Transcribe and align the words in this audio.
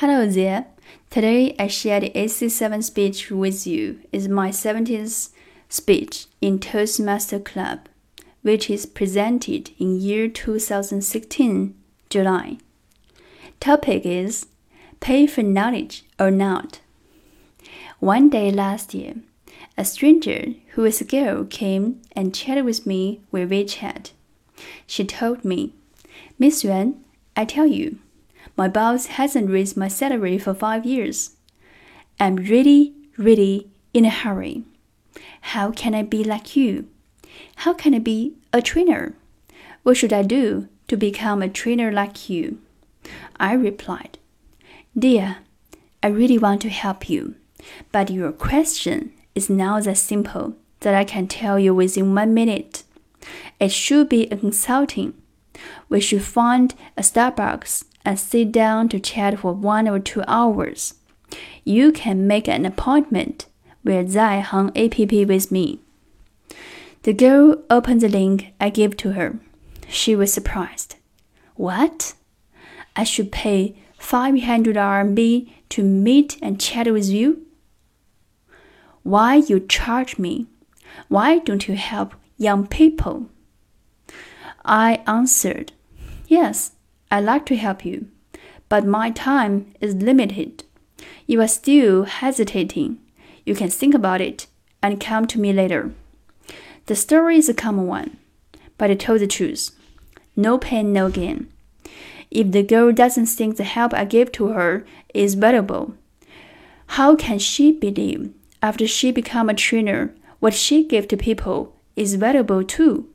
Hello 0.00 0.26
there. 0.26 0.66
Today 1.08 1.56
I 1.58 1.68
share 1.68 2.00
the 2.00 2.10
AC7 2.10 2.84
speech 2.84 3.30
with 3.30 3.66
you. 3.66 4.00
It's 4.12 4.28
my 4.28 4.50
17th 4.50 5.30
speech 5.70 6.26
in 6.42 6.58
Toastmaster 6.58 7.38
Club, 7.38 7.88
which 8.42 8.68
is 8.68 8.84
presented 8.84 9.70
in 9.78 9.98
year 9.98 10.28
2016, 10.28 11.74
July. 12.10 12.58
Topic 13.58 14.04
is 14.04 14.44
Pay 15.00 15.26
for 15.26 15.42
knowledge 15.42 16.04
or 16.20 16.30
not. 16.30 16.80
One 17.98 18.28
day 18.28 18.50
last 18.50 18.92
year, 18.92 19.14
a 19.78 19.84
stranger 19.86 20.56
who 20.74 20.84
is 20.84 21.00
a 21.00 21.04
girl 21.04 21.46
came 21.46 22.02
and 22.12 22.34
chatted 22.34 22.66
with 22.66 22.84
me 22.86 23.22
with 23.30 23.48
WeChat. 23.48 24.10
She 24.86 25.06
told 25.06 25.42
me, 25.42 25.72
Miss 26.38 26.64
Yuan, 26.64 27.02
I 27.34 27.46
tell 27.46 27.66
you, 27.66 27.98
my 28.56 28.68
boss 28.68 29.06
hasn't 29.06 29.50
raised 29.50 29.76
my 29.76 29.88
salary 29.88 30.38
for 30.38 30.54
five 30.54 30.84
years. 30.86 31.36
I'm 32.20 32.36
really, 32.36 32.94
really 33.16 33.68
in 33.92 34.04
a 34.04 34.10
hurry. 34.10 34.64
How 35.52 35.70
can 35.70 35.94
I 35.94 36.02
be 36.02 36.24
like 36.24 36.56
you? 36.56 36.86
How 37.56 37.72
can 37.72 37.94
I 37.94 37.98
be 37.98 38.34
a 38.52 38.62
trainer? 38.62 39.14
What 39.82 39.96
should 39.96 40.12
I 40.12 40.22
do 40.22 40.68
to 40.88 40.96
become 40.96 41.42
a 41.42 41.48
trainer 41.48 41.92
like 41.92 42.28
you? 42.28 42.58
I 43.38 43.52
replied, 43.52 44.18
Dear, 44.98 45.38
I 46.02 46.08
really 46.08 46.38
want 46.38 46.62
to 46.62 46.68
help 46.68 47.08
you, 47.08 47.34
but 47.92 48.10
your 48.10 48.32
question 48.32 49.12
is 49.34 49.50
not 49.50 49.84
that 49.84 49.98
simple 49.98 50.56
that 50.80 50.94
I 50.94 51.04
can 51.04 51.26
tell 51.26 51.58
you 51.58 51.74
within 51.74 52.14
one 52.14 52.34
minute. 52.34 52.84
It 53.60 53.72
should 53.72 54.08
be 54.08 54.26
a 54.28 54.36
consulting. 54.36 55.14
We 55.88 56.00
should 56.00 56.22
find 56.22 56.74
a 56.96 57.02
Starbucks 57.02 57.84
and 58.06 58.18
sit 58.18 58.52
down 58.52 58.88
to 58.88 59.00
chat 59.00 59.40
for 59.40 59.52
one 59.52 59.88
or 59.88 59.98
two 59.98 60.22
hours. 60.28 60.94
You 61.64 61.90
can 61.90 62.26
make 62.26 62.48
an 62.48 62.64
appointment 62.64 63.46
with 63.82 64.10
Zai 64.10 64.36
Hang 64.36 64.68
app 64.68 64.98
with 65.28 65.50
me. 65.50 65.80
The 67.02 67.12
girl 67.12 67.62
opened 67.68 68.00
the 68.00 68.08
link 68.08 68.52
I 68.60 68.70
gave 68.70 68.96
to 68.98 69.12
her. 69.12 69.38
She 69.88 70.14
was 70.14 70.32
surprised. 70.32 70.94
What? 71.56 72.14
I 72.94 73.04
should 73.04 73.32
pay 73.32 73.76
500 73.98 74.76
RMB 74.76 75.52
to 75.70 75.82
meet 75.82 76.38
and 76.40 76.60
chat 76.60 76.90
with 76.92 77.08
you? 77.08 77.44
Why 79.02 79.36
you 79.36 79.60
charge 79.60 80.18
me? 80.18 80.46
Why 81.08 81.38
don't 81.38 81.68
you 81.68 81.74
help 81.74 82.14
young 82.38 82.66
people? 82.66 83.28
I 84.64 85.02
answered, 85.06 85.72
Yes, 86.28 86.72
I'd 87.16 87.24
like 87.24 87.46
to 87.46 87.56
help 87.56 87.82
you, 87.82 88.08
but 88.68 88.84
my 88.84 89.10
time 89.10 89.72
is 89.80 89.94
limited. 89.94 90.64
You 91.26 91.40
are 91.40 91.48
still 91.48 92.04
hesitating. 92.04 92.98
You 93.46 93.54
can 93.54 93.70
think 93.70 93.94
about 93.94 94.20
it 94.20 94.46
and 94.82 95.00
come 95.00 95.26
to 95.28 95.40
me 95.40 95.50
later. 95.50 95.92
The 96.84 96.94
story 96.94 97.38
is 97.38 97.48
a 97.48 97.54
common 97.54 97.86
one, 97.86 98.18
but 98.76 98.90
I 98.90 98.94
told 98.96 99.20
the 99.20 99.26
truth. 99.26 99.70
No 100.36 100.58
pain, 100.58 100.92
no 100.92 101.08
gain. 101.08 101.50
If 102.30 102.52
the 102.52 102.62
girl 102.62 102.92
doesn't 102.92 103.24
think 103.24 103.56
the 103.56 103.64
help 103.64 103.94
I 103.94 104.04
gave 104.04 104.30
to 104.32 104.48
her 104.48 104.84
is 105.14 105.36
valuable, 105.36 105.94
how 106.98 107.16
can 107.16 107.38
she 107.38 107.72
believe 107.72 108.30
after 108.60 108.86
she 108.86 109.10
become 109.10 109.48
a 109.48 109.54
trainer 109.54 110.14
what 110.40 110.52
she 110.52 110.84
gave 110.84 111.08
to 111.08 111.16
people 111.16 111.74
is 111.96 112.16
valuable 112.16 112.62
too? 112.62 113.08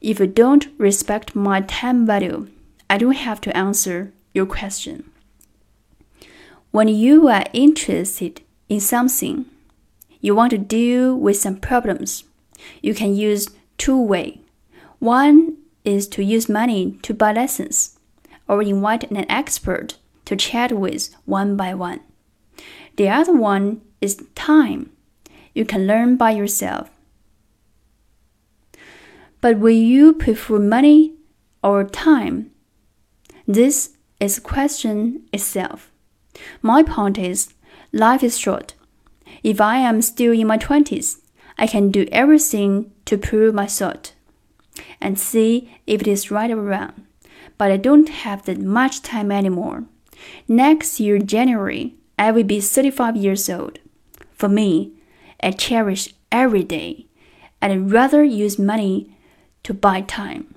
If 0.00 0.18
you 0.18 0.26
don't 0.26 0.66
respect 0.76 1.36
my 1.36 1.60
time 1.60 2.04
value, 2.04 2.48
I 2.90 2.98
don't 2.98 3.14
have 3.14 3.40
to 3.42 3.56
answer 3.56 4.12
your 4.34 4.46
question. 4.46 5.08
When 6.72 6.88
you 6.88 7.28
are 7.28 7.44
interested 7.52 8.42
in 8.68 8.80
something, 8.80 9.46
you 10.20 10.34
want 10.34 10.50
to 10.50 10.58
deal 10.58 11.14
with 11.14 11.36
some 11.36 11.60
problems, 11.60 12.24
you 12.82 12.92
can 12.92 13.14
use 13.14 13.48
two 13.78 13.96
way. 13.96 14.40
One 14.98 15.56
is 15.84 16.08
to 16.08 16.24
use 16.24 16.48
money 16.48 16.98
to 17.02 17.14
buy 17.14 17.32
lessons 17.32 17.96
or 18.48 18.60
invite 18.60 19.08
an 19.08 19.30
expert 19.30 19.96
to 20.24 20.34
chat 20.34 20.72
with 20.72 21.14
one 21.26 21.56
by 21.56 21.74
one. 21.74 22.00
The 22.96 23.08
other 23.08 23.36
one 23.36 23.82
is 24.00 24.24
time. 24.34 24.90
You 25.54 25.64
can 25.64 25.86
learn 25.86 26.16
by 26.16 26.32
yourself. 26.32 26.90
But 29.40 29.58
will 29.58 29.70
you 29.70 30.12
prefer 30.12 30.58
money 30.58 31.14
or 31.62 31.84
time? 31.84 32.50
This 33.50 33.96
is 34.20 34.38
a 34.38 34.42
question 34.42 35.24
itself. 35.32 35.90
My 36.62 36.84
point 36.84 37.18
is, 37.18 37.52
life 37.92 38.22
is 38.22 38.38
short. 38.38 38.74
If 39.42 39.60
I 39.60 39.78
am 39.78 40.02
still 40.02 40.32
in 40.32 40.46
my 40.46 40.56
20s, 40.56 41.18
I 41.58 41.66
can 41.66 41.90
do 41.90 42.06
everything 42.12 42.92
to 43.06 43.18
prove 43.18 43.52
my 43.52 43.66
thought 43.66 44.12
and 45.00 45.18
see 45.18 45.68
if 45.84 46.02
it 46.02 46.06
is 46.06 46.30
right 46.30 46.48
or 46.48 46.62
wrong. 46.62 46.92
But 47.58 47.72
I 47.72 47.76
don't 47.76 48.08
have 48.08 48.44
that 48.44 48.60
much 48.60 49.02
time 49.02 49.32
anymore. 49.32 49.82
Next 50.46 51.00
year, 51.00 51.18
January, 51.18 51.96
I 52.16 52.30
will 52.30 52.44
be 52.44 52.60
35 52.60 53.16
years 53.16 53.50
old. 53.50 53.80
For 54.32 54.48
me, 54.48 54.92
I 55.42 55.50
cherish 55.50 56.14
every 56.30 56.62
day 56.62 57.06
and 57.60 57.72
I'd 57.72 57.90
rather 57.90 58.22
use 58.22 58.60
money 58.60 59.16
to 59.64 59.74
buy 59.74 60.02
time. 60.02 60.54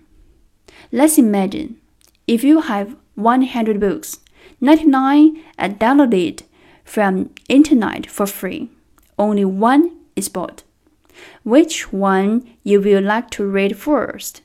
Let's 0.92 1.18
imagine 1.18 1.80
if 2.28 2.44
you 2.44 2.61
have 2.61 2.95
100 3.16 3.79
books, 3.79 4.19
99 4.61 5.44
are 5.59 5.69
downloaded 5.69 6.44
from 6.84 7.29
internet 7.50 8.09
for 8.09 8.25
free. 8.25 8.69
Only 9.17 9.45
one 9.45 9.97
is 10.16 10.29
bought. 10.29 10.63
Which 11.44 11.91
one 11.91 12.50
you 12.63 12.81
will 12.81 13.03
like 13.03 13.29
to 13.31 13.45
read 13.45 13.78
first? 13.78 14.41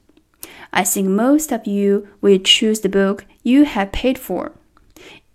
I 0.73 0.85
think 0.85 1.09
most 1.09 1.53
of 1.53 1.67
you 1.67 2.09
will 2.21 2.39
choose 2.39 2.81
the 2.81 2.89
book 2.89 3.25
you 3.43 3.65
have 3.65 3.93
paid 3.93 4.19
for. 4.19 4.53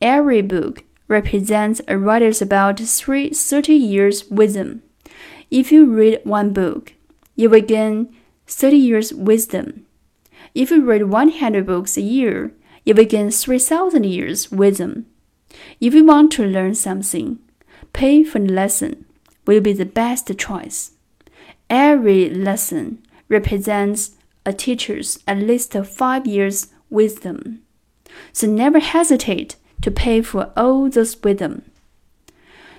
Every 0.02 0.42
book 0.42 0.84
represents 1.08 1.82
a 1.88 1.98
writer's 1.98 2.42
about 2.42 2.80
30 2.80 3.74
years 3.74 4.26
wisdom. 4.30 4.84
If 5.50 5.72
you 5.72 5.86
read 5.86 6.20
one 6.24 6.54
book, 6.54 6.94
you 7.36 7.50
will 7.50 7.62
gain 7.62 8.16
30 8.48 8.78
years 8.78 9.14
wisdom. 9.14 9.86
If 10.56 10.70
you 10.70 10.84
read 10.84 11.10
100 11.10 11.66
books 11.66 11.98
a 11.98 12.02
year, 12.02 12.52
you 12.86 12.94
gain 12.94 13.32
3,000 13.32 14.04
years 14.04 14.52
wisdom. 14.52 15.08
If 15.80 15.94
you 15.94 16.06
want 16.06 16.32
to 16.34 16.46
learn 16.46 16.76
something, 16.76 17.40
pay 17.92 18.24
for 18.24 18.40
the 18.40 18.52
lesson 18.52 19.06
will 19.46 19.62
be 19.62 19.74
the 19.74 19.86
best 19.86 20.32
choice. 20.38 20.92
Every 21.70 22.30
lesson 22.30 23.00
represents 23.30 24.12
a 24.46 24.54
teacher's 24.54 25.20
at 25.28 25.38
least 25.38 25.74
five 25.74 26.28
years 26.28 26.68
wisdom. 26.90 27.62
So 28.32 28.48
never 28.48 28.80
hesitate 28.80 29.56
to 29.82 29.90
pay 29.90 30.22
for 30.22 30.52
all 30.56 30.90
those 30.90 31.22
wisdom. 31.24 31.64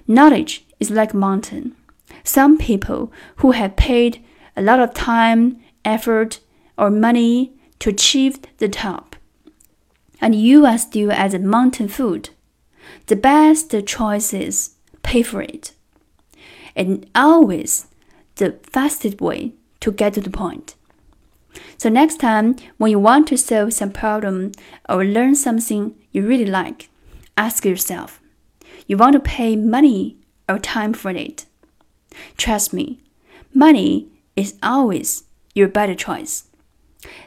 Knowledge 0.06 0.64
is 0.78 0.90
like 0.90 1.12
mountain. 1.12 1.74
Some 2.22 2.56
people 2.56 3.12
who 3.36 3.52
have 3.52 3.76
paid 3.76 4.24
a 4.56 4.62
lot 4.62 4.78
of 4.78 4.94
time, 4.94 5.60
effort, 5.84 6.40
or 6.78 6.90
money 6.90 7.52
to 7.80 7.90
achieve 7.90 8.38
the 8.58 8.68
top. 8.68 9.16
And 10.20 10.34
you 10.34 10.64
are 10.64 10.78
still 10.78 11.12
at 11.12 11.32
the 11.32 11.38
mountain 11.38 11.88
foot. 11.88 12.30
The 13.06 13.16
best 13.16 13.74
choice 13.86 14.32
is 14.32 14.76
pay 15.02 15.22
for 15.22 15.42
it. 15.42 15.72
And 16.76 17.08
always 17.14 17.86
the 18.36 18.58
fastest 18.62 19.20
way 19.20 19.52
to 19.80 19.92
get 19.92 20.14
to 20.14 20.20
the 20.20 20.30
point. 20.30 20.74
So 21.76 21.88
next 21.88 22.16
time 22.16 22.56
when 22.78 22.90
you 22.90 22.98
want 22.98 23.28
to 23.28 23.36
solve 23.36 23.72
some 23.72 23.90
problem 23.90 24.52
or 24.88 25.04
learn 25.04 25.34
something 25.34 25.94
you 26.12 26.26
really 26.26 26.46
like, 26.46 26.88
ask 27.36 27.64
yourself, 27.64 28.20
you 28.86 28.96
want 28.96 29.12
to 29.14 29.20
pay 29.20 29.56
money 29.56 30.16
or 30.48 30.58
time 30.58 30.92
for 30.92 31.10
it? 31.10 31.46
Trust 32.36 32.72
me, 32.72 33.00
money 33.52 34.08
is 34.36 34.56
always 34.62 35.24
your 35.54 35.68
better 35.68 35.94
choice. 35.94 36.44